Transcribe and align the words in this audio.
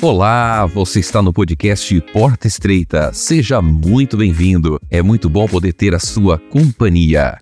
Olá, 0.00 0.64
você 0.64 1.00
está 1.00 1.20
no 1.20 1.32
podcast 1.32 2.00
Porta 2.12 2.46
Estreita. 2.46 3.12
Seja 3.12 3.60
muito 3.60 4.16
bem-vindo. 4.16 4.80
É 4.88 5.02
muito 5.02 5.28
bom 5.28 5.48
poder 5.48 5.72
ter 5.72 5.92
a 5.92 5.98
sua 5.98 6.38
companhia. 6.38 7.36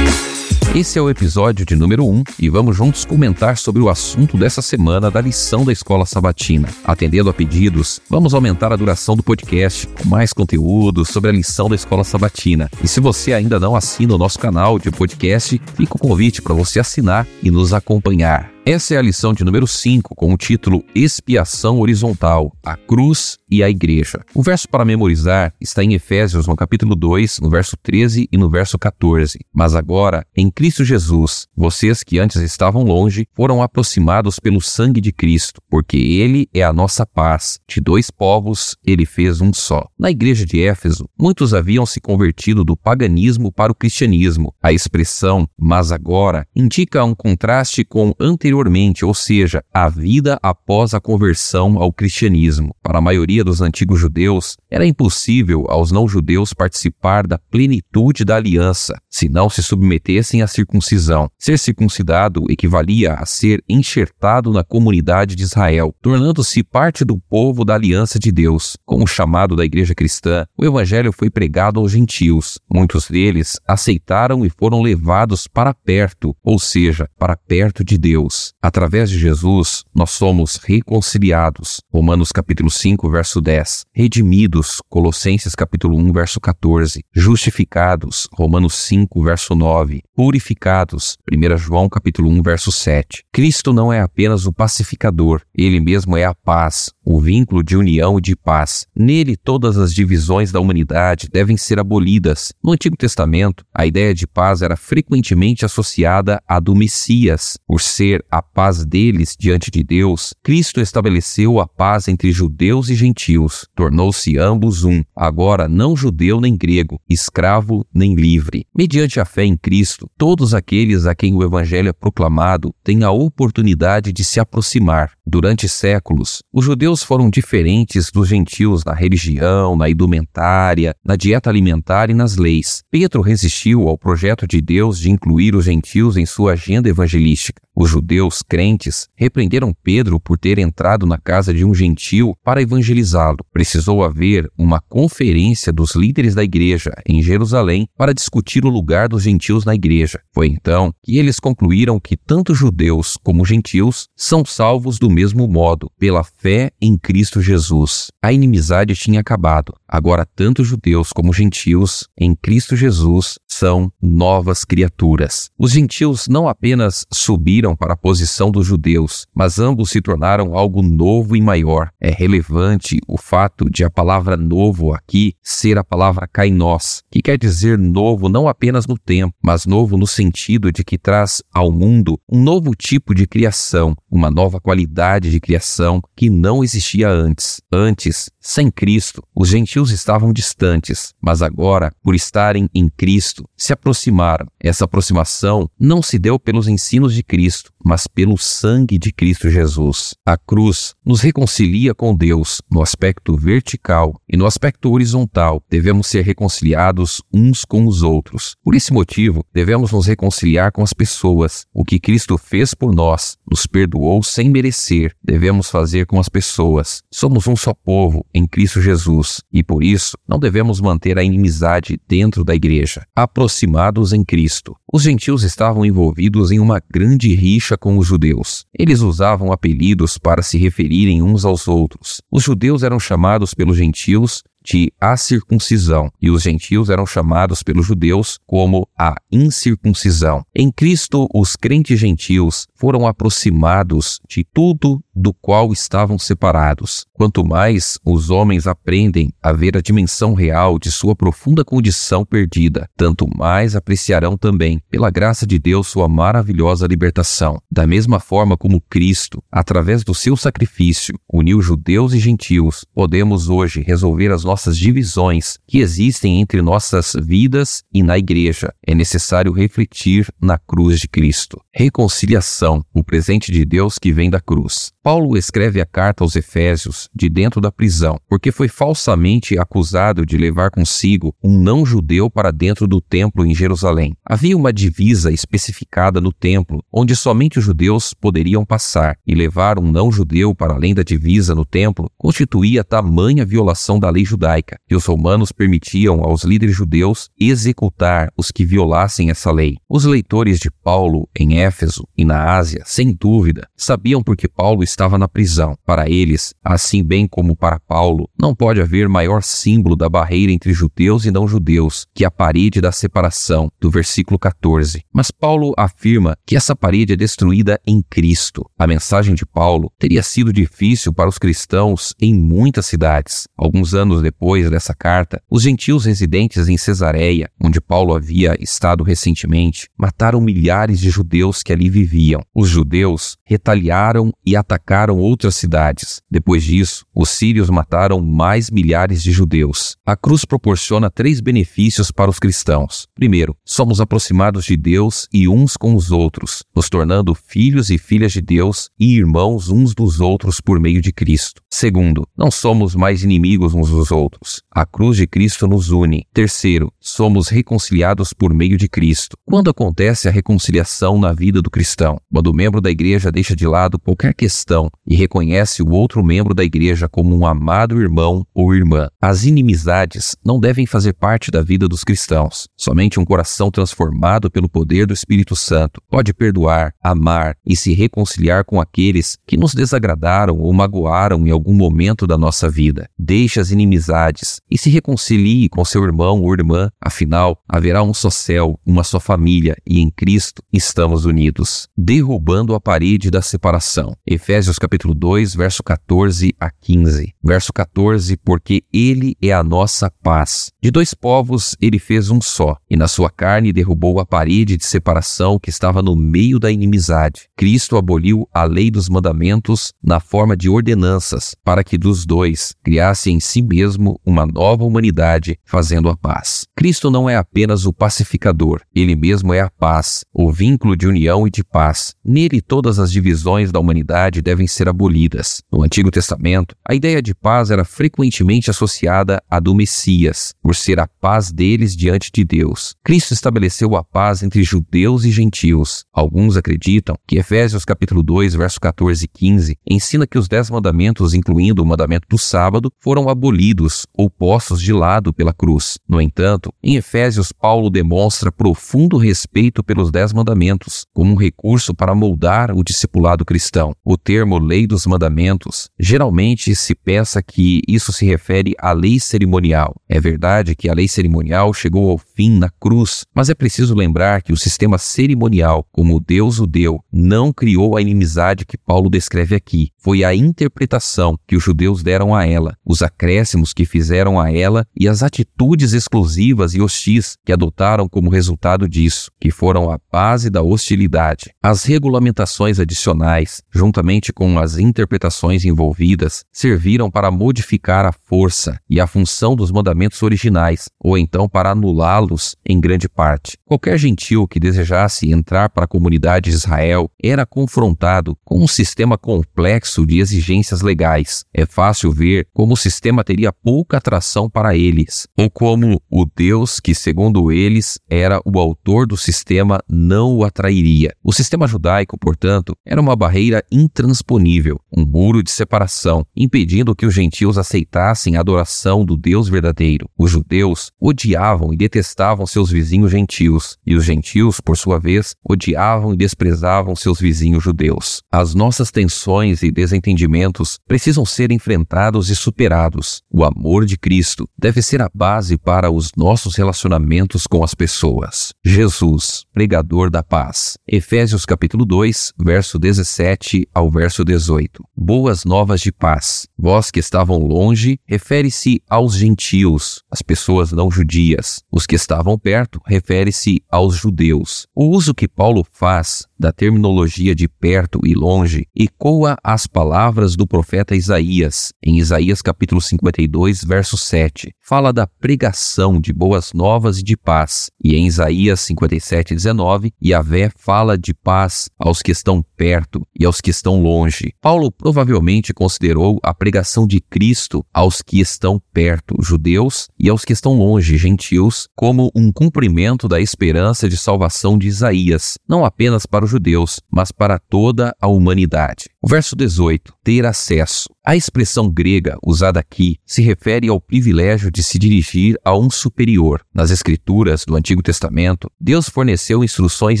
Esse 0.76 0.98
é 0.98 1.02
o 1.02 1.08
episódio 1.08 1.64
de 1.64 1.74
número 1.74 2.06
1 2.06 2.22
e 2.38 2.50
vamos 2.50 2.76
juntos 2.76 3.02
comentar 3.02 3.56
sobre 3.56 3.80
o 3.80 3.88
assunto 3.88 4.36
dessa 4.36 4.60
semana 4.60 5.10
da 5.10 5.22
lição 5.22 5.64
da 5.64 5.72
escola 5.72 6.04
sabatina. 6.04 6.68
Atendendo 6.84 7.30
a 7.30 7.32
pedidos, 7.32 7.98
vamos 8.10 8.34
aumentar 8.34 8.74
a 8.74 8.76
duração 8.76 9.16
do 9.16 9.22
podcast 9.22 9.86
com 9.86 10.06
mais 10.06 10.34
conteúdo 10.34 11.02
sobre 11.02 11.30
a 11.30 11.32
lição 11.32 11.70
da 11.70 11.74
escola 11.74 12.04
sabatina. 12.04 12.70
E 12.84 12.86
se 12.86 13.00
você 13.00 13.32
ainda 13.32 13.58
não 13.58 13.74
assina 13.74 14.14
o 14.14 14.18
nosso 14.18 14.38
canal 14.38 14.78
de 14.78 14.90
podcast, 14.90 15.58
fica 15.74 15.96
o 15.96 15.98
convite 15.98 16.42
para 16.42 16.52
você 16.52 16.78
assinar 16.78 17.26
e 17.42 17.50
nos 17.50 17.72
acompanhar. 17.72 18.55
Essa 18.68 18.94
é 18.94 18.96
a 18.96 19.02
lição 19.02 19.32
de 19.32 19.44
número 19.44 19.64
5, 19.64 20.12
com 20.16 20.34
o 20.34 20.36
título 20.36 20.82
Expiação 20.92 21.78
Horizontal, 21.78 22.52
a 22.64 22.76
cruz 22.76 23.38
e 23.48 23.62
a 23.62 23.70
igreja. 23.70 24.24
O 24.34 24.42
verso 24.42 24.68
para 24.68 24.84
memorizar 24.84 25.54
está 25.60 25.84
em 25.84 25.94
Efésios, 25.94 26.48
no 26.48 26.56
capítulo 26.56 26.96
2, 26.96 27.38
no 27.38 27.48
verso 27.48 27.76
13 27.80 28.28
e 28.28 28.36
no 28.36 28.50
verso 28.50 28.76
14. 28.76 29.38
Mas 29.54 29.76
agora, 29.76 30.26
em 30.36 30.50
Cristo 30.50 30.84
Jesus, 30.84 31.46
vocês 31.56 32.02
que 32.02 32.18
antes 32.18 32.42
estavam 32.42 32.82
longe, 32.82 33.28
foram 33.36 33.62
aproximados 33.62 34.40
pelo 34.40 34.60
sangue 34.60 35.00
de 35.00 35.12
Cristo, 35.12 35.60
porque 35.70 35.96
ele 35.96 36.48
é 36.52 36.64
a 36.64 36.72
nossa 36.72 37.06
paz. 37.06 37.60
De 37.68 37.80
dois 37.80 38.10
povos, 38.10 38.74
ele 38.84 39.06
fez 39.06 39.40
um 39.40 39.52
só. 39.52 39.86
Na 39.96 40.10
igreja 40.10 40.44
de 40.44 40.60
Éfeso, 40.60 41.08
muitos 41.16 41.54
haviam 41.54 41.86
se 41.86 42.00
convertido 42.00 42.64
do 42.64 42.76
paganismo 42.76 43.52
para 43.52 43.70
o 43.70 43.76
cristianismo. 43.76 44.52
A 44.60 44.72
expressão 44.72 45.48
mas 45.56 45.92
agora 45.92 46.48
indica 46.54 47.04
um 47.04 47.14
contraste 47.14 47.84
com 47.84 48.12
anterior 48.18 48.55
anteriormente, 48.56 49.04
ou 49.04 49.14
seja, 49.14 49.62
a 49.72 49.88
vida 49.88 50.38
após 50.42 50.94
a 50.94 51.00
conversão 51.00 51.78
ao 51.78 51.92
cristianismo. 51.92 52.74
Para 52.82 52.98
a 52.98 53.02
maioria 53.02 53.44
dos 53.44 53.60
antigos 53.60 54.00
judeus, 54.00 54.56
era 54.70 54.86
impossível 54.86 55.66
aos 55.68 55.92
não-judeus 55.92 56.52
participar 56.52 57.26
da 57.26 57.38
plenitude 57.38 58.24
da 58.24 58.36
aliança, 58.36 58.98
se 59.10 59.28
não 59.28 59.50
se 59.50 59.62
submetessem 59.62 60.42
à 60.42 60.46
circuncisão. 60.46 61.28
Ser 61.38 61.58
circuncidado 61.58 62.44
equivalia 62.50 63.14
a 63.14 63.26
ser 63.26 63.62
enxertado 63.68 64.52
na 64.52 64.64
comunidade 64.64 65.34
de 65.34 65.42
Israel, 65.42 65.94
tornando-se 66.00 66.62
parte 66.62 67.04
do 67.04 67.18
povo 67.18 67.64
da 67.64 67.74
aliança 67.74 68.18
de 68.18 68.32
Deus. 68.32 68.76
Com 68.84 69.02
o 69.02 69.06
chamado 69.06 69.54
da 69.54 69.64
igreja 69.64 69.94
cristã, 69.94 70.46
o 70.56 70.64
evangelho 70.64 71.12
foi 71.12 71.28
pregado 71.30 71.80
aos 71.80 71.92
gentios. 71.92 72.58
Muitos 72.72 73.08
deles 73.08 73.58
aceitaram 73.66 74.44
e 74.44 74.50
foram 74.50 74.80
levados 74.80 75.46
para 75.46 75.74
perto, 75.74 76.34
ou 76.42 76.58
seja, 76.58 77.08
para 77.18 77.36
perto 77.36 77.84
de 77.84 77.98
Deus. 77.98 78.45
Através 78.62 79.10
de 79.10 79.18
Jesus, 79.18 79.84
nós 79.94 80.10
somos 80.10 80.56
reconciliados. 80.56 81.80
Romanos 81.92 82.30
capítulo 82.32 82.70
5, 82.70 83.10
verso 83.10 83.40
10. 83.40 83.84
Redimidos. 83.94 84.80
Colossenses 84.88 85.54
capítulo 85.54 85.96
1, 85.96 86.12
verso 86.12 86.40
14. 86.40 87.02
Justificados. 87.14 88.28
Romanos 88.32 88.74
5, 88.74 89.22
verso 89.22 89.54
9. 89.54 90.02
Purificados. 90.16 91.18
1 91.30 91.58
João 91.58 91.90
capítulo 91.90 92.30
1, 92.30 92.42
verso 92.42 92.72
7. 92.72 93.22
Cristo 93.30 93.70
não 93.70 93.92
é 93.92 94.00
apenas 94.00 94.46
o 94.46 94.52
pacificador, 94.52 95.42
ele 95.54 95.78
mesmo 95.78 96.16
é 96.16 96.24
a 96.24 96.34
paz, 96.34 96.90
o 97.04 97.20
vínculo 97.20 97.62
de 97.62 97.76
união 97.76 98.16
e 98.16 98.22
de 98.22 98.34
paz. 98.34 98.86
Nele, 98.96 99.36
todas 99.36 99.76
as 99.76 99.92
divisões 99.92 100.50
da 100.50 100.58
humanidade 100.58 101.28
devem 101.30 101.58
ser 101.58 101.78
abolidas. 101.78 102.50
No 102.64 102.72
Antigo 102.72 102.96
Testamento, 102.96 103.62
a 103.74 103.84
ideia 103.84 104.14
de 104.14 104.26
paz 104.26 104.62
era 104.62 104.74
frequentemente 104.74 105.66
associada 105.66 106.40
à 106.48 106.58
do 106.58 106.74
Messias, 106.74 107.58
por 107.66 107.82
ser 107.82 108.24
a 108.30 108.40
paz 108.40 108.86
deles 108.86 109.36
diante 109.38 109.70
de 109.70 109.82
Deus, 109.82 110.32
Cristo 110.42 110.80
estabeleceu 110.80 111.60
a 111.60 111.68
paz 111.68 112.08
entre 112.08 112.32
judeus 112.32 112.88
e 112.88 112.94
gentios, 112.94 113.66
tornou-se 113.74 114.38
ambos 114.38 114.82
um, 114.82 115.02
agora 115.14 115.68
não 115.68 115.94
judeu 115.94 116.40
nem 116.40 116.56
grego, 116.56 116.98
escravo 117.06 117.86
nem 117.92 118.14
livre. 118.14 118.64
Mediante 118.74 119.20
a 119.20 119.26
fé 119.26 119.44
em 119.44 119.58
Cristo, 119.58 120.05
todos 120.16 120.54
aqueles 120.54 121.06
a 121.06 121.14
quem 121.14 121.34
o 121.34 121.42
Evangelho 121.42 121.88
é 121.88 121.92
proclamado 121.92 122.74
têm 122.82 123.04
a 123.04 123.10
oportunidade 123.10 124.12
de 124.12 124.24
se 124.24 124.40
aproximar. 124.40 125.12
Durante 125.26 125.68
séculos, 125.68 126.42
os 126.52 126.64
judeus 126.64 127.02
foram 127.02 127.28
diferentes 127.28 128.10
dos 128.12 128.28
gentios 128.28 128.84
na 128.84 128.94
religião, 128.94 129.76
na 129.76 129.90
indumentária, 129.90 130.94
na 131.04 131.16
dieta 131.16 131.50
alimentar 131.50 132.10
e 132.10 132.14
nas 132.14 132.36
leis. 132.36 132.82
Pedro 132.90 133.20
resistiu 133.20 133.88
ao 133.88 133.98
projeto 133.98 134.46
de 134.46 134.60
Deus 134.60 134.98
de 134.98 135.10
incluir 135.10 135.54
os 135.54 135.64
gentios 135.64 136.16
em 136.16 136.24
sua 136.24 136.52
agenda 136.52 136.88
evangelística. 136.88 137.60
Os 137.78 137.90
judeus 137.90 138.40
crentes 138.40 139.06
repreenderam 139.14 139.74
Pedro 139.82 140.18
por 140.18 140.38
ter 140.38 140.58
entrado 140.58 141.04
na 141.04 141.18
casa 141.18 141.52
de 141.52 141.62
um 141.62 141.74
gentil 141.74 142.34
para 142.42 142.62
evangelizá-lo. 142.62 143.44
Precisou 143.52 144.02
haver 144.02 144.50
uma 144.56 144.80
conferência 144.80 145.70
dos 145.70 145.94
líderes 145.94 146.34
da 146.34 146.42
igreja 146.42 146.90
em 147.06 147.22
Jerusalém 147.22 147.86
para 147.94 148.14
discutir 148.14 148.64
o 148.64 148.70
lugar 148.70 149.08
dos 149.08 149.24
gentios 149.24 149.66
na 149.66 149.74
igreja. 149.74 149.95
Foi 150.34 150.48
então 150.48 150.92
que 151.02 151.18
eles 151.18 151.38
concluíram 151.38 151.98
que 152.00 152.16
tanto 152.16 152.54
judeus 152.54 153.16
como 153.22 153.44
gentios 153.44 154.08
são 154.16 154.44
salvos 154.44 154.98
do 154.98 155.10
mesmo 155.10 155.46
modo, 155.46 155.90
pela 155.98 156.24
fé 156.24 156.70
em 156.80 156.96
Cristo 156.98 157.40
Jesus. 157.40 158.08
A 158.22 158.32
inimizade 158.32 158.94
tinha 158.94 159.20
acabado. 159.20 159.74
Agora, 159.88 160.26
tanto 160.26 160.64
judeus 160.64 161.12
como 161.12 161.32
gentios, 161.32 162.08
em 162.18 162.34
Cristo 162.34 162.74
Jesus, 162.74 163.38
são 163.46 163.90
novas 164.02 164.64
criaturas. 164.64 165.48
Os 165.58 165.72
gentios 165.72 166.26
não 166.28 166.48
apenas 166.48 167.06
subiram 167.12 167.76
para 167.76 167.94
a 167.94 167.96
posição 167.96 168.50
dos 168.50 168.66
judeus, 168.66 169.26
mas 169.34 169.58
ambos 169.58 169.90
se 169.90 170.00
tornaram 170.00 170.56
algo 170.56 170.82
novo 170.82 171.36
e 171.36 171.40
maior. 171.40 171.90
É 172.00 172.10
relevante 172.10 172.98
o 173.06 173.16
fato 173.16 173.70
de 173.70 173.84
a 173.84 173.90
palavra 173.90 174.36
novo 174.36 174.92
aqui 174.92 175.34
ser 175.42 175.78
a 175.78 175.84
palavra 175.84 176.26
kainós, 176.26 177.02
que 177.10 177.22
quer 177.22 177.38
dizer 177.38 177.78
novo 177.78 178.28
não 178.28 178.48
apenas 178.48 178.86
no 178.86 178.98
tempo, 178.98 179.34
mas 179.42 179.66
novo 179.66 179.85
no 179.94 180.06
sentido 180.06 180.72
de 180.72 180.82
que 180.82 180.96
traz 180.96 181.42
ao 181.52 181.70
mundo 181.70 182.18
um 182.26 182.42
novo 182.42 182.74
tipo 182.74 183.14
de 183.14 183.26
criação, 183.26 183.94
uma 184.10 184.30
nova 184.30 184.58
qualidade 184.58 185.30
de 185.30 185.38
criação 185.38 186.00
que 186.16 186.30
não 186.30 186.64
existia 186.64 187.10
antes. 187.10 187.60
Antes, 187.70 188.30
sem 188.40 188.70
Cristo, 188.70 189.22
os 189.34 189.48
gentios 189.48 189.90
estavam 189.90 190.32
distantes, 190.32 191.12
mas 191.20 191.42
agora, 191.42 191.92
por 192.02 192.14
estarem 192.14 192.70
em 192.74 192.88
Cristo, 192.88 193.44
se 193.54 193.72
aproximaram. 193.72 194.46
Essa 194.58 194.84
aproximação 194.84 195.68
não 195.78 196.00
se 196.00 196.18
deu 196.18 196.38
pelos 196.38 196.68
ensinos 196.68 197.12
de 197.12 197.22
Cristo, 197.22 197.70
mas 197.84 198.06
pelo 198.06 198.38
sangue 198.38 198.98
de 198.98 199.12
Cristo 199.12 199.50
Jesus. 199.50 200.14
A 200.24 200.38
cruz 200.38 200.94
nos 201.04 201.20
reconcilia 201.20 201.94
com 201.94 202.14
Deus 202.14 202.62
no 202.70 202.80
aspecto 202.80 203.36
vertical 203.36 204.14
e 204.28 204.36
no 204.36 204.46
aspecto 204.46 204.90
horizontal. 204.90 205.62
Devemos 205.68 206.06
ser 206.06 206.22
reconciliados 206.24 207.20
uns 207.32 207.64
com 207.64 207.86
os 207.86 208.02
outros. 208.02 208.54
Por 208.62 208.74
esse 208.74 208.92
motivo, 208.92 209.44
devemos 209.52 209.75
nos 209.78 210.06
reconciliar 210.06 210.72
com 210.72 210.82
as 210.82 210.92
pessoas. 210.92 211.66
O 211.72 211.84
que 211.84 211.98
Cristo 211.98 212.38
fez 212.38 212.74
por 212.74 212.94
nós, 212.94 213.36
nos 213.50 213.66
perdoou 213.66 214.22
sem 214.22 214.48
merecer, 214.48 215.14
devemos 215.22 215.70
fazer 215.70 216.06
com 216.06 216.18
as 216.18 216.28
pessoas. 216.28 217.02
Somos 217.10 217.46
um 217.46 217.56
só 217.56 217.74
povo 217.74 218.24
em 218.32 218.46
Cristo 218.46 218.80
Jesus 218.80 219.40
e 219.52 219.62
por 219.62 219.82
isso 219.82 220.16
não 220.28 220.38
devemos 220.38 220.80
manter 220.80 221.18
a 221.18 221.24
inimizade 221.24 221.98
dentro 222.08 222.44
da 222.44 222.54
igreja. 222.54 223.06
Aproximados 223.14 224.12
em 224.12 224.24
Cristo. 224.24 224.76
Os 224.92 225.02
gentios 225.02 225.42
estavam 225.42 225.84
envolvidos 225.84 226.50
em 226.50 226.58
uma 226.58 226.80
grande 226.90 227.34
rixa 227.34 227.76
com 227.76 227.98
os 227.98 228.06
judeus. 228.06 228.64
Eles 228.78 229.00
usavam 229.00 229.52
apelidos 229.52 230.16
para 230.16 230.42
se 230.42 230.58
referirem 230.58 231.22
uns 231.22 231.44
aos 231.44 231.68
outros. 231.68 232.20
Os 232.30 232.42
judeus 232.42 232.82
eram 232.82 232.98
chamados 232.98 233.52
pelos 233.52 233.76
gentios 233.76 234.42
de 234.66 234.92
a 235.00 235.16
circuncisão, 235.16 236.10
e 236.20 236.28
os 236.28 236.42
gentios 236.42 236.90
eram 236.90 237.06
chamados 237.06 237.62
pelos 237.62 237.86
judeus 237.86 238.38
como 238.46 238.88
a 238.98 239.14
incircuncisão. 239.30 240.44
Em 240.54 240.72
Cristo, 240.72 241.28
os 241.32 241.54
crentes 241.54 241.98
gentios 242.00 242.66
foram 242.76 243.06
aproximados 243.06 244.20
de 244.28 244.44
tudo 244.44 245.02
do 245.14 245.32
qual 245.32 245.72
estavam 245.72 246.18
separados. 246.18 247.06
Quanto 247.14 247.42
mais 247.42 247.98
os 248.04 248.28
homens 248.28 248.66
aprendem 248.66 249.32
a 249.42 249.50
ver 249.50 249.76
a 249.76 249.80
dimensão 249.80 250.34
real 250.34 250.78
de 250.78 250.92
sua 250.92 251.16
profunda 251.16 251.64
condição 251.64 252.24
perdida, 252.24 252.86
tanto 252.96 253.26
mais 253.34 253.74
apreciarão 253.74 254.36
também, 254.36 254.78
pela 254.90 255.10
graça 255.10 255.46
de 255.46 255.58
Deus, 255.58 255.88
sua 255.88 256.06
maravilhosa 256.06 256.86
libertação. 256.86 257.58
Da 257.70 257.86
mesma 257.86 258.20
forma 258.20 258.56
como 258.56 258.82
Cristo, 258.90 259.42
através 259.50 260.04
do 260.04 260.14
seu 260.14 260.36
sacrifício, 260.36 261.18
uniu 261.32 261.62
judeus 261.62 262.12
e 262.12 262.18
gentios, 262.18 262.84
podemos 262.94 263.48
hoje 263.48 263.80
resolver 263.80 264.30
as 264.30 264.44
nossas 264.44 264.76
divisões 264.76 265.58
que 265.66 265.78
existem 265.78 266.40
entre 266.40 266.60
nossas 266.60 267.14
vidas 267.18 267.82
e 267.92 268.02
na 268.02 268.18
igreja. 268.18 268.72
É 268.86 268.94
necessário 268.94 269.52
refletir 269.52 270.28
na 270.40 270.58
cruz 270.58 271.00
de 271.00 271.08
Cristo. 271.08 271.58
Reconciliação 271.72 272.65
salvação, 272.66 272.84
o 272.92 273.04
presente 273.04 273.52
de 273.52 273.64
Deus 273.64 273.98
que 273.98 274.12
vem 274.12 274.28
da 274.28 274.40
cruz. 274.40 274.90
Paulo 275.02 275.36
escreve 275.36 275.80
a 275.80 275.86
carta 275.86 276.24
aos 276.24 276.34
Efésios 276.34 277.08
de 277.14 277.28
dentro 277.28 277.60
da 277.60 277.70
prisão, 277.70 278.18
porque 278.28 278.50
foi 278.50 278.66
falsamente 278.66 279.56
acusado 279.56 280.26
de 280.26 280.36
levar 280.36 280.70
consigo 280.70 281.32
um 281.42 281.56
não-judeu 281.56 282.28
para 282.28 282.50
dentro 282.50 282.88
do 282.88 283.00
templo 283.00 283.46
em 283.46 283.54
Jerusalém. 283.54 284.16
Havia 284.24 284.56
uma 284.56 284.72
divisa 284.72 285.30
especificada 285.30 286.20
no 286.20 286.32
templo, 286.32 286.82
onde 286.92 287.14
somente 287.14 287.58
os 287.58 287.64
judeus 287.64 288.12
poderiam 288.12 288.64
passar, 288.64 289.16
e 289.24 289.34
levar 289.34 289.78
um 289.78 289.90
não-judeu 289.90 290.54
para 290.54 290.74
além 290.74 290.94
da 290.94 291.02
divisa 291.02 291.54
no 291.54 291.64
templo 291.64 292.10
constituía 292.16 292.82
tamanha 292.82 293.44
violação 293.44 294.00
da 294.00 294.10
lei 294.10 294.24
judaica 294.24 294.76
que 294.88 294.94
os 294.94 295.04
romanos 295.04 295.52
permitiam 295.52 296.22
aos 296.24 296.42
líderes 296.42 296.74
judeus 296.74 297.28
executar 297.38 298.28
os 298.36 298.50
que 298.50 298.64
violassem 298.64 299.30
essa 299.30 299.52
lei. 299.52 299.76
Os 299.88 300.04
leitores 300.04 300.58
de 300.58 300.70
Paulo 300.70 301.28
em 301.38 301.60
Éfeso 301.60 302.06
e 302.16 302.24
na 302.24 302.55
Ásia, 302.56 302.82
sem 302.86 303.12
dúvida, 303.12 303.68
sabiam 303.76 304.22
porque 304.22 304.48
Paulo 304.48 304.82
estava 304.82 305.18
na 305.18 305.28
prisão. 305.28 305.76
Para 305.84 306.08
eles, 306.08 306.54
assim 306.64 307.04
bem 307.04 307.26
como 307.26 307.54
para 307.54 307.78
Paulo, 307.78 308.28
não 308.38 308.54
pode 308.54 308.80
haver 308.80 309.08
maior 309.08 309.42
símbolo 309.42 309.94
da 309.94 310.08
barreira 310.08 310.50
entre 310.50 310.72
judeus 310.72 311.24
e 311.26 311.30
não 311.30 311.46
judeus 311.46 312.06
que 312.14 312.24
a 312.24 312.30
parede 312.30 312.80
da 312.80 312.90
separação, 312.90 313.70
do 313.78 313.90
versículo 313.90 314.38
14. 314.38 315.04
Mas 315.12 315.30
Paulo 315.30 315.74
afirma 315.76 316.36
que 316.46 316.56
essa 316.56 316.74
parede 316.74 317.12
é 317.12 317.16
destruída 317.16 317.78
em 317.86 318.02
Cristo. 318.08 318.64
A 318.78 318.86
mensagem 318.86 319.34
de 319.34 319.44
Paulo 319.44 319.90
teria 319.98 320.22
sido 320.22 320.52
difícil 320.52 321.12
para 321.12 321.28
os 321.28 321.38
cristãos 321.38 322.14
em 322.20 322.34
muitas 322.34 322.86
cidades. 322.86 323.46
Alguns 323.56 323.92
anos 323.92 324.22
depois 324.22 324.70
dessa 324.70 324.94
carta, 324.94 325.42
os 325.50 325.62
gentios 325.62 326.06
residentes 326.06 326.68
em 326.68 326.78
Cesareia, 326.78 327.50
onde 327.60 327.80
Paulo 327.80 328.14
havia 328.14 328.56
estado 328.60 329.04
recentemente, 329.04 329.88
mataram 329.98 330.40
milhares 330.40 330.98
de 330.98 331.10
judeus 331.10 331.62
que 331.62 331.72
ali 331.72 331.90
viviam. 331.90 332.45
Os 332.58 332.70
judeus 332.70 333.36
retaliaram 333.44 334.32
e 334.42 334.56
atacaram 334.56 335.18
outras 335.18 335.56
cidades. 335.56 336.22
Depois 336.30 336.64
disso, 336.64 337.04
os 337.14 337.28
sírios 337.28 337.68
mataram 337.68 338.18
mais 338.18 338.70
milhares 338.70 339.22
de 339.22 339.30
judeus. 339.30 339.94
A 340.06 340.16
cruz 340.16 340.46
proporciona 340.46 341.10
três 341.10 341.38
benefícios 341.38 342.10
para 342.10 342.30
os 342.30 342.38
cristãos. 342.38 343.06
Primeiro, 343.14 343.54
somos 343.62 344.00
aproximados 344.00 344.64
de 344.64 344.74
Deus 344.74 345.28
e 345.30 345.46
uns 345.46 345.76
com 345.76 345.94
os 345.94 346.10
outros, 346.10 346.62
nos 346.74 346.88
tornando 346.88 347.34
filhos 347.34 347.90
e 347.90 347.98
filhas 347.98 348.32
de 348.32 348.40
Deus 348.40 348.88
e 348.98 349.14
irmãos 349.14 349.68
uns 349.68 349.94
dos 349.94 350.18
outros 350.18 350.58
por 350.58 350.80
meio 350.80 351.02
de 351.02 351.12
Cristo. 351.12 351.60
Segundo, 351.70 352.26
não 352.34 352.50
somos 352.50 352.94
mais 352.94 353.22
inimigos 353.22 353.74
uns 353.74 353.90
dos 353.90 354.10
outros. 354.10 354.62
A 354.70 354.86
cruz 354.86 355.18
de 355.18 355.26
Cristo 355.26 355.66
nos 355.66 355.90
une. 355.90 356.24
Terceiro, 356.32 356.90
somos 356.98 357.48
reconciliados 357.48 358.32
por 358.32 358.54
meio 358.54 358.78
de 358.78 358.88
Cristo. 358.88 359.36
Quando 359.44 359.68
acontece 359.68 360.26
a 360.26 360.30
reconciliação 360.30 361.18
na 361.18 361.34
vida 361.34 361.60
do 361.60 361.70
cristão? 361.70 362.16
Quando 362.45 362.45
o 362.50 362.54
membro 362.54 362.80
da 362.80 362.90
igreja 362.90 363.30
deixa 363.30 363.54
de 363.54 363.66
lado 363.66 363.98
qualquer 363.98 364.34
questão 364.34 364.88
e 365.06 365.14
reconhece 365.14 365.82
o 365.82 365.90
outro 365.90 366.22
membro 366.24 366.54
da 366.54 366.64
igreja 366.64 367.08
como 367.08 367.36
um 367.36 367.46
amado 367.46 368.00
irmão 368.00 368.46
ou 368.54 368.74
irmã. 368.74 369.08
As 369.20 369.44
inimizades 369.44 370.36
não 370.44 370.58
devem 370.58 370.86
fazer 370.86 371.12
parte 371.12 371.50
da 371.50 371.62
vida 371.62 371.88
dos 371.88 372.04
cristãos. 372.04 372.68
Somente 372.76 373.18
um 373.20 373.24
coração 373.24 373.70
transformado 373.70 374.50
pelo 374.50 374.68
poder 374.68 375.06
do 375.06 375.14
Espírito 375.14 375.56
Santo 375.56 376.00
pode 376.08 376.32
perdoar, 376.32 376.92
amar 377.02 377.56
e 377.64 377.76
se 377.76 377.92
reconciliar 377.94 378.64
com 378.64 378.80
aqueles 378.80 379.36
que 379.46 379.56
nos 379.56 379.74
desagradaram 379.74 380.58
ou 380.58 380.72
magoaram 380.72 381.46
em 381.46 381.50
algum 381.50 381.74
momento 381.74 382.26
da 382.26 382.38
nossa 382.38 382.68
vida. 382.68 383.08
Deixe 383.18 383.60
as 383.60 383.70
inimizades 383.70 384.60
e 384.70 384.78
se 384.78 384.90
reconcilie 384.90 385.68
com 385.68 385.84
seu 385.84 386.04
irmão 386.04 386.40
ou 386.42 386.52
irmã, 386.52 386.90
afinal, 387.00 387.62
haverá 387.68 388.02
um 388.02 388.14
só 388.14 388.30
céu, 388.30 388.78
uma 388.84 389.04
só 389.04 389.20
família 389.20 389.76
e 389.86 390.00
em 390.00 390.10
Cristo 390.10 390.62
estamos 390.72 391.24
unidos. 391.24 391.88
Derrubando 392.36 392.74
a 392.74 392.80
parede 392.80 393.30
da 393.30 393.40
separação. 393.40 394.14
Efésios 394.26 394.78
capítulo 394.78 395.14
2, 395.14 395.54
verso 395.54 395.82
14 395.82 396.54
a 396.60 396.70
15. 396.70 397.34
Verso 397.42 397.72
14, 397.72 398.36
porque 398.36 398.82
ele 398.92 399.34
é 399.40 399.52
a 399.52 399.64
nossa 399.64 400.12
paz. 400.22 400.70
De 400.82 400.90
dois 400.90 401.14
povos 401.14 401.74
ele 401.80 401.98
fez 401.98 402.28
um 402.28 402.42
só, 402.42 402.76
e 402.90 402.96
na 402.96 403.08
sua 403.08 403.30
carne 403.30 403.72
derrubou 403.72 404.20
a 404.20 404.26
parede 404.26 404.76
de 404.76 404.84
separação 404.84 405.58
que 405.58 405.70
estava 405.70 406.02
no 406.02 406.14
meio 406.14 406.58
da 406.58 406.70
inimizade. 406.70 407.48
Cristo 407.56 407.96
aboliu 407.96 408.46
a 408.52 408.64
lei 408.64 408.90
dos 408.90 409.08
mandamentos 409.08 409.94
na 410.04 410.20
forma 410.20 410.54
de 410.54 410.68
ordenanças, 410.68 411.54
para 411.64 411.82
que 411.82 411.96
dos 411.96 412.26
dois 412.26 412.74
criasse 412.84 413.30
em 413.30 413.40
si 413.40 413.62
mesmo 413.62 414.20
uma 414.26 414.44
nova 414.44 414.84
humanidade, 414.84 415.58
fazendo 415.64 416.10
a 416.10 416.16
paz. 416.16 416.66
Cristo 416.76 417.10
não 417.10 417.30
é 417.30 417.36
apenas 417.36 417.86
o 417.86 417.94
pacificador, 417.94 418.82
ele 418.94 419.16
mesmo 419.16 419.54
é 419.54 419.60
a 419.60 419.70
paz, 419.70 420.22
o 420.34 420.52
vínculo 420.52 420.94
de 420.94 421.06
união 421.06 421.46
e 421.46 421.50
de 421.50 421.64
paz. 421.64 422.14
Nele 422.28 422.60
todas 422.60 422.98
as 422.98 423.12
divisões 423.12 423.70
da 423.70 423.78
humanidade 423.78 424.42
devem 424.42 424.66
ser 424.66 424.88
abolidas. 424.88 425.62
No 425.70 425.84
Antigo 425.84 426.10
Testamento, 426.10 426.74
a 426.84 426.92
ideia 426.92 427.22
de 427.22 427.32
paz 427.32 427.70
era 427.70 427.84
frequentemente 427.84 428.68
associada 428.68 429.40
à 429.48 429.60
do 429.60 429.72
Messias, 429.72 430.52
por 430.60 430.74
ser 430.74 430.98
a 430.98 431.06
paz 431.06 431.52
deles 431.52 431.94
diante 431.94 432.32
de 432.34 432.42
Deus. 432.42 432.96
Cristo 433.04 433.32
estabeleceu 433.32 433.94
a 433.94 434.02
paz 434.02 434.42
entre 434.42 434.64
judeus 434.64 435.24
e 435.24 435.30
gentios. 435.30 436.04
Alguns 436.12 436.56
acreditam 436.56 437.14
que 437.28 437.38
Efésios 437.38 437.84
capítulo 437.84 438.24
2, 438.24 438.56
verso 438.56 438.80
14 438.80 439.24
e 439.24 439.28
15 439.28 439.78
ensina 439.88 440.26
que 440.26 440.36
os 440.36 440.48
dez 440.48 440.68
mandamentos, 440.68 441.32
incluindo 441.32 441.80
o 441.80 441.86
mandamento 441.86 442.26
do 442.28 442.38
sábado, 442.38 442.90
foram 442.98 443.28
abolidos 443.28 444.04
ou 444.12 444.28
postos 444.28 444.82
de 444.82 444.92
lado 444.92 445.32
pela 445.32 445.54
cruz. 445.54 445.96
No 446.08 446.20
entanto, 446.20 446.72
em 446.82 446.96
Efésios, 446.96 447.52
Paulo 447.52 447.88
demonstra 447.88 448.50
profundo 448.50 449.16
respeito 449.16 449.84
pelos 449.84 450.10
dez 450.10 450.32
mandamentos 450.32 451.04
como 451.14 451.32
um 451.32 451.36
recurso 451.36 451.94
para 451.94 452.15
moldar 452.16 452.72
o 452.72 452.82
discipulado 452.82 453.44
cristão. 453.44 453.94
O 454.04 454.16
termo 454.16 454.58
lei 454.58 454.86
dos 454.86 455.06
mandamentos, 455.06 455.88
geralmente 455.98 456.74
se 456.74 456.94
pensa 456.94 457.42
que 457.42 457.82
isso 457.86 458.12
se 458.12 458.26
refere 458.26 458.74
à 458.80 458.92
lei 458.92 459.20
cerimonial. 459.20 459.94
É 460.08 460.20
verdade 460.20 460.74
que 460.74 460.88
a 460.88 460.94
lei 460.94 461.06
cerimonial 461.06 461.72
chegou 461.72 462.10
ao 462.10 462.18
fim 462.18 462.58
na 462.58 462.70
cruz, 462.80 463.24
mas 463.34 463.48
é 463.48 463.54
preciso 463.54 463.94
lembrar 463.94 464.42
que 464.42 464.52
o 464.52 464.56
sistema 464.56 464.98
cerimonial, 464.98 465.86
como 465.92 466.18
Deus 466.20 466.58
o 466.58 466.66
deu, 466.66 467.00
não 467.12 467.52
criou 467.52 467.96
a 467.96 468.00
inimizade 468.00 468.64
que 468.64 468.78
Paulo 468.78 469.08
descreve 469.08 469.54
aqui. 469.54 469.90
Foi 470.06 470.22
a 470.22 470.32
interpretação 470.32 471.36
que 471.48 471.56
os 471.56 471.64
judeus 471.64 472.00
deram 472.00 472.32
a 472.32 472.46
ela, 472.46 472.76
os 472.86 473.02
acréscimos 473.02 473.72
que 473.72 473.84
fizeram 473.84 474.38
a 474.38 474.52
ela 474.52 474.86
e 474.96 475.08
as 475.08 475.20
atitudes 475.20 475.94
exclusivas 475.94 476.74
e 476.74 476.80
hostis 476.80 477.36
que 477.44 477.52
adotaram 477.52 478.08
como 478.08 478.30
resultado 478.30 478.88
disso, 478.88 479.32
que 479.40 479.50
foram 479.50 479.90
a 479.90 479.98
base 480.12 480.48
da 480.48 480.62
hostilidade. 480.62 481.50
As 481.60 481.82
regulamentações 481.82 482.78
adicionais, 482.78 483.62
juntamente 483.68 484.32
com 484.32 484.60
as 484.60 484.78
interpretações 484.78 485.64
envolvidas, 485.64 486.44
serviram 486.52 487.10
para 487.10 487.28
modificar 487.32 488.06
a 488.06 488.12
força 488.12 488.78
e 488.88 489.00
a 489.00 489.08
função 489.08 489.56
dos 489.56 489.72
mandamentos 489.72 490.22
originais, 490.22 490.88
ou 491.00 491.18
então 491.18 491.48
para 491.48 491.72
anulá-los 491.72 492.54
em 492.64 492.80
grande 492.80 493.08
parte. 493.08 493.58
Qualquer 493.64 493.98
gentil 493.98 494.46
que 494.46 494.60
desejasse 494.60 495.32
entrar 495.32 495.68
para 495.68 495.84
a 495.84 495.88
comunidade 495.88 496.48
de 496.48 496.54
Israel 496.54 497.10
era 497.20 497.44
confrontado 497.44 498.38
com 498.44 498.62
um 498.62 498.68
sistema 498.68 499.18
complexo 499.18 499.95
de 500.04 500.18
exigências 500.18 500.82
legais. 500.82 501.44
É 501.54 501.64
fácil 501.64 502.12
ver 502.12 502.48
como 502.52 502.74
o 502.74 502.76
sistema 502.76 503.22
teria 503.22 503.52
pouca 503.52 503.96
atração 503.96 504.50
para 504.50 504.76
eles, 504.76 505.26
ou 505.36 505.48
como 505.48 506.02
o 506.10 506.26
Deus 506.26 506.80
que, 506.80 506.94
segundo 506.94 507.52
eles, 507.52 507.98
era 508.10 508.40
o 508.44 508.58
autor 508.58 509.06
do 509.06 509.16
sistema, 509.16 509.80
não 509.88 510.34
o 510.34 510.44
atrairia. 510.44 511.14
O 511.22 511.32
sistema 511.32 511.66
judaico, 511.66 512.18
portanto, 512.18 512.74
era 512.84 513.00
uma 513.00 513.14
barreira 513.14 513.64
intransponível, 513.70 514.80
um 514.94 515.04
muro 515.04 515.42
de 515.42 515.50
separação, 515.50 516.26
impedindo 516.36 516.94
que 516.94 517.06
os 517.06 517.14
gentios 517.14 517.58
aceitassem 517.58 518.36
a 518.36 518.40
adoração 518.40 519.04
do 519.04 519.16
Deus 519.16 519.48
verdadeiro. 519.48 520.08
Os 520.18 520.30
judeus 520.30 520.90
odiavam 521.00 521.72
e 521.72 521.76
detestavam 521.76 522.46
seus 522.46 522.70
vizinhos 522.70 523.10
gentios, 523.10 523.76
e 523.86 523.94
os 523.94 524.04
gentios, 524.04 524.60
por 524.60 524.76
sua 524.76 524.98
vez, 524.98 525.34
odiavam 525.48 526.12
e 526.12 526.16
desprezavam 526.16 526.96
seus 526.96 527.20
vizinhos 527.20 527.62
judeus. 527.62 528.22
As 528.30 528.54
nossas 528.54 528.90
tensões 528.90 529.62
e 529.62 529.70
desentendimentos 529.90 530.78
precisam 530.88 531.24
ser 531.24 531.52
enfrentados 531.52 532.30
e 532.30 532.36
superados. 532.36 533.22
O 533.30 533.44
amor 533.44 533.84
de 533.84 533.96
Cristo 533.96 534.48
deve 534.58 534.82
ser 534.82 535.02
a 535.02 535.10
base 535.12 535.56
para 535.56 535.90
os 535.90 536.10
nossos 536.16 536.56
relacionamentos 536.56 537.46
com 537.46 537.62
as 537.62 537.74
pessoas. 537.74 538.52
Jesus, 538.64 539.44
pregador 539.52 540.10
da 540.10 540.22
paz. 540.22 540.76
Efésios 540.88 541.44
capítulo 541.44 541.84
2, 541.84 542.32
verso 542.38 542.78
17 542.78 543.68
ao 543.74 543.90
verso 543.90 544.16
verso 544.16 544.24
18. 544.24 544.84
Boas 544.96 545.44
novas 545.44 545.80
de 545.80 545.90
paz. 545.92 546.46
Vós 546.56 546.90
que 546.90 547.00
estavam 547.00 547.38
longe, 547.38 547.98
refere-se 548.06 548.80
aos 548.88 549.14
gentios, 549.16 550.02
as 550.10 550.22
pessoas 550.22 550.72
não 550.72 550.90
judias. 550.90 551.62
Os 551.70 551.86
que 551.86 551.96
estavam 551.96 552.38
perto, 552.38 552.80
refere-se 552.86 553.60
aos 553.68 553.96
judeus. 553.96 554.66
O 554.74 554.86
uso 554.86 555.14
que 555.14 555.26
Paulo 555.26 555.66
faz 555.70 556.26
da 556.38 556.52
terminologia 556.52 557.34
de 557.34 557.48
perto 557.48 558.00
e 558.04 558.14
longe 558.14 558.68
ecoa 558.74 559.36
as 559.42 559.66
palavras 559.76 560.36
do 560.36 560.46
profeta 560.46 560.96
Isaías, 560.96 561.70
em 561.84 561.98
Isaías 561.98 562.40
capítulo 562.40 562.80
52, 562.80 563.62
verso 563.62 563.98
7. 563.98 564.50
Fala 564.58 564.90
da 564.90 565.06
pregação 565.06 566.00
de 566.00 566.14
boas 566.14 566.54
novas 566.54 566.98
e 566.98 567.02
de 567.02 567.14
paz. 567.14 567.68
E 567.84 567.94
em 567.94 568.06
Isaías 568.06 568.60
57, 568.60 569.34
19, 569.34 569.92
Yahvé 570.02 570.50
fala 570.56 570.96
de 570.96 571.12
paz 571.12 571.68
aos 571.78 572.00
que 572.00 572.10
estão 572.10 572.42
perto 572.56 573.06
e 573.20 573.26
aos 573.26 573.42
que 573.42 573.50
estão 573.50 573.82
longe. 573.82 574.32
Paulo 574.40 574.72
provavelmente 574.72 575.52
considerou 575.52 576.18
a 576.22 576.32
pregação 576.32 576.86
de 576.86 576.98
Cristo 576.98 577.62
aos 577.70 578.00
que 578.00 578.18
estão 578.18 578.58
perto, 578.72 579.14
judeus, 579.20 579.88
e 580.00 580.08
aos 580.08 580.24
que 580.24 580.32
estão 580.32 580.54
longe, 580.54 580.96
gentios, 580.96 581.68
como 581.76 582.10
um 582.16 582.32
cumprimento 582.32 583.06
da 583.06 583.20
esperança 583.20 583.90
de 583.90 583.98
salvação 583.98 584.56
de 584.56 584.68
Isaías, 584.68 585.34
não 585.46 585.66
apenas 585.66 586.06
para 586.06 586.24
os 586.24 586.30
judeus, 586.30 586.80
mas 586.90 587.12
para 587.12 587.38
toda 587.38 587.94
a 588.00 588.06
humanidade. 588.06 588.86
O 589.02 589.08
verso 589.08 589.36
18: 589.36 589.55
ter 590.02 590.24
acesso. 590.24 590.88
A 591.04 591.14
expressão 591.14 591.68
grega 591.68 592.16
usada 592.24 592.58
aqui 592.58 592.96
se 593.06 593.22
refere 593.22 593.68
ao 593.68 593.80
privilégio 593.80 594.50
de 594.50 594.62
se 594.62 594.76
dirigir 594.76 595.36
a 595.44 595.56
um 595.56 595.70
superior. 595.70 596.40
Nas 596.52 596.72
Escrituras 596.72 597.44
do 597.44 597.54
Antigo 597.54 597.80
Testamento, 597.80 598.50
Deus 598.60 598.88
forneceu 598.88 599.44
instruções 599.44 600.00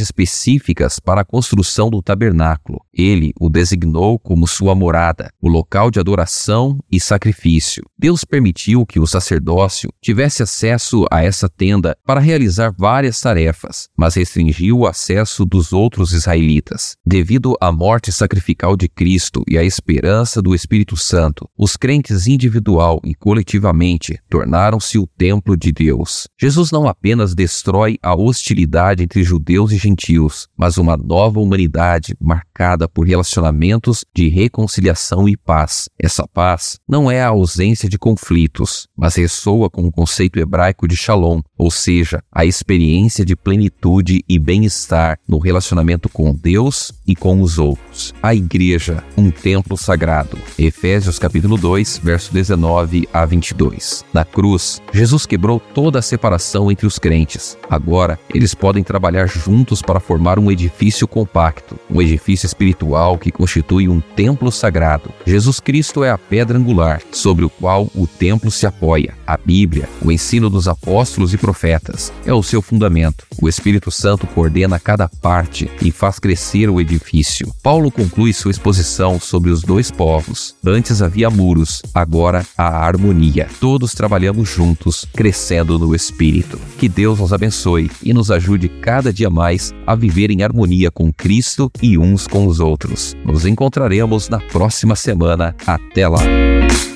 específicas 0.00 0.98
para 0.98 1.20
a 1.20 1.24
construção 1.24 1.90
do 1.90 2.02
tabernáculo. 2.02 2.80
Ele 2.92 3.32
o 3.40 3.48
designou 3.48 4.18
como 4.18 4.48
sua 4.48 4.74
morada, 4.74 5.30
o 5.40 5.48
local 5.48 5.92
de 5.92 6.00
adoração 6.00 6.78
e 6.90 6.98
sacrifício. 6.98 7.84
Deus 7.96 8.24
permitiu 8.24 8.84
que 8.84 8.98
o 8.98 9.06
sacerdócio 9.06 9.90
tivesse 10.02 10.42
acesso 10.42 11.04
a 11.10 11.22
essa 11.22 11.48
tenda 11.48 11.96
para 12.04 12.20
realizar 12.20 12.74
várias 12.76 13.20
tarefas, 13.20 13.88
mas 13.96 14.14
restringiu 14.16 14.78
o 14.78 14.86
acesso 14.86 15.44
dos 15.44 15.72
outros 15.72 16.12
israelitas. 16.12 16.96
Devido 17.06 17.54
à 17.60 17.70
morte 17.70 18.10
sacrificial 18.10 18.76
de 18.76 18.88
Cristo 18.88 19.44
e 19.46 19.58
à 19.58 19.64
esperança 19.64 20.42
do 20.42 20.54
Espírito 20.54 20.96
Santo, 20.96 21.48
os 21.56 21.76
crentes 21.76 22.26
individual 22.26 23.00
e 23.04 23.14
coletivamente 23.14 24.18
tornaram-se 24.28 24.98
o 24.98 25.06
templo 25.06 25.56
de 25.56 25.72
Deus. 25.72 26.26
Jesus 26.38 26.70
não 26.70 26.88
apenas 26.88 27.34
destrói 27.34 27.98
a 28.02 28.14
hostilidade 28.14 29.02
entre 29.02 29.22
judeus 29.22 29.72
e 29.72 29.76
gentios, 29.76 30.48
mas 30.56 30.78
uma 30.78 30.96
nova 30.96 31.40
humanidade 31.40 32.14
marcada 32.20 32.88
por 32.88 33.06
relacionamentos 33.06 34.04
de 34.14 34.28
reconciliação 34.28 35.28
e 35.28 35.36
paz. 35.36 35.88
Essa 35.98 36.26
paz 36.26 36.78
não 36.88 37.10
é 37.10 37.22
a 37.22 37.28
ausência 37.28 37.88
de 37.88 37.98
conflitos, 37.98 38.88
mas 38.96 39.14
ressoa 39.14 39.70
com 39.70 39.82
o 39.82 39.92
conceito 39.92 40.38
hebraico 40.38 40.88
de 40.88 40.96
shalom, 40.96 41.40
ou 41.58 41.70
seja, 41.70 42.22
a 42.30 42.44
experiência 42.44 43.24
de 43.24 43.34
plenitude 43.34 44.24
e 44.28 44.38
bem-estar 44.38 45.18
no 45.26 45.38
relacionamento 45.38 46.08
com 46.08 46.34
Deus 46.34 46.92
e 47.06 47.14
com 47.14 47.40
os 47.40 47.58
outros. 47.58 48.14
A 48.22 48.34
igreja, 48.34 49.02
um 49.16 49.30
templo 49.30 49.76
sagrado. 49.76 50.38
Efésios 50.58 51.18
capítulo 51.18 51.56
2, 51.56 52.00
verso 52.02 52.32
19 52.32 53.08
a 53.12 53.24
22. 53.24 54.04
Na 54.12 54.24
cruz, 54.24 54.82
Jesus 54.92 55.24
quebrou 55.26 55.60
toda 55.60 55.98
a 55.98 56.02
separação 56.02 56.70
entre 56.70 56.86
os 56.86 56.98
crentes. 56.98 57.56
Agora, 57.70 58.18
eles 58.34 58.54
podem 58.54 58.82
trabalhar 58.82 59.26
juntos 59.26 59.80
para 59.80 60.00
formar 60.00 60.38
um 60.38 60.50
edifício 60.50 61.08
compacto, 61.08 61.78
um 61.90 62.02
edifício 62.02 62.46
espiritual 62.46 63.18
que 63.18 63.32
constitui 63.32 63.88
um 63.88 64.00
templo 64.00 64.50
sagrado. 64.50 65.10
Jesus 65.26 65.60
Cristo 65.60 66.04
é 66.04 66.10
a 66.10 66.18
pedra 66.18 66.58
angular 66.58 67.00
sobre 67.12 67.44
o 67.44 67.50
qual 67.50 67.90
o 67.94 68.06
templo 68.06 68.50
se 68.50 68.66
apoia. 68.66 69.14
A 69.26 69.36
Bíblia, 69.36 69.88
o 70.02 70.12
ensino 70.12 70.50
dos 70.50 70.68
apóstolos 70.68 71.32
e 71.32 71.38
profetas, 71.46 72.12
é 72.24 72.34
o 72.34 72.42
seu 72.42 72.60
fundamento. 72.60 73.24
O 73.40 73.48
Espírito 73.48 73.88
Santo 73.88 74.26
coordena 74.26 74.80
cada 74.80 75.08
parte 75.08 75.70
e 75.80 75.92
faz 75.92 76.18
crescer 76.18 76.68
o 76.68 76.80
edifício. 76.80 77.54
Paulo 77.62 77.88
conclui 77.88 78.32
sua 78.32 78.50
exposição 78.50 79.20
sobre 79.20 79.50
os 79.50 79.62
dois 79.62 79.88
povos. 79.88 80.56
Antes 80.66 81.00
havia 81.00 81.30
muros, 81.30 81.82
agora 81.94 82.44
há 82.58 82.84
harmonia. 82.84 83.46
Todos 83.60 83.94
trabalhamos 83.94 84.48
juntos, 84.48 85.06
crescendo 85.14 85.78
no 85.78 85.94
Espírito. 85.94 86.58
Que 86.78 86.88
Deus 86.88 87.20
nos 87.20 87.32
abençoe 87.32 87.92
e 88.02 88.12
nos 88.12 88.32
ajude 88.32 88.68
cada 88.68 89.12
dia 89.12 89.30
mais 89.30 89.72
a 89.86 89.94
viver 89.94 90.32
em 90.32 90.42
harmonia 90.42 90.90
com 90.90 91.12
Cristo 91.12 91.70
e 91.80 91.96
uns 91.96 92.26
com 92.26 92.48
os 92.48 92.58
outros. 92.58 93.14
Nos 93.24 93.46
encontraremos 93.46 94.28
na 94.28 94.40
próxima 94.40 94.96
semana. 94.96 95.54
Até 95.64 96.08
lá! 96.08 96.95